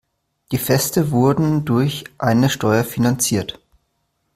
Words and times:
Die 0.51 0.57
Feste 0.57 1.11
wurden 1.11 1.63
durch 1.63 2.05
eine 2.17 2.49
Steuer 2.49 2.83
finanziert. 2.83 3.61